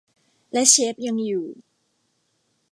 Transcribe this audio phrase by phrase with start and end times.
[0.51, 1.47] และเชฟยังอยู่